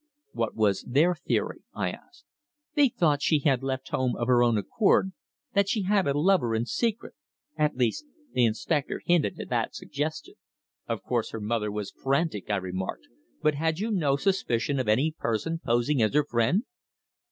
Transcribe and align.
"What 0.31 0.55
was 0.55 0.81
their 0.87 1.13
theory?" 1.13 1.59
I 1.75 1.91
asked. 1.91 2.25
"They 2.73 2.89
thought 2.89 3.21
she 3.21 3.37
had 3.41 3.61
left 3.61 3.89
home 3.89 4.15
of 4.15 4.25
her 4.29 4.41
own 4.41 4.57
accord 4.57 5.11
that 5.53 5.69
she 5.69 5.83
had 5.83 6.07
a 6.07 6.17
lover 6.19 6.55
in 6.55 6.65
secret. 6.65 7.13
At 7.55 7.75
least, 7.75 8.05
the 8.33 8.43
inspector 8.45 9.03
hinted 9.05 9.39
at 9.39 9.49
that 9.49 9.75
suggestion." 9.75 10.33
"Of 10.87 11.03
course 11.03 11.29
her 11.29 11.39
mother 11.39 11.71
was 11.71 11.91
frantic," 11.91 12.49
I 12.49 12.55
remarked. 12.57 13.09
"But 13.43 13.53
had 13.53 13.77
you 13.77 13.91
no 13.91 14.15
suspicion 14.15 14.79
of 14.79 14.87
any 14.87 15.11
person 15.11 15.59
posing 15.63 16.01
as 16.01 16.15
her 16.15 16.25
friend?" 16.25 16.63